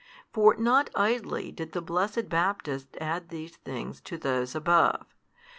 For 0.33 0.55
not 0.55 0.89
idly 0.95 1.51
did 1.51 1.73
the 1.73 1.79
blessed 1.81 2.27
Baptist 2.27 2.97
add 2.99 3.29
these 3.29 3.57
things 3.57 4.01
to, 4.01 4.17
|189 4.17 4.21
those 4.23 4.55
above. 4.55 5.05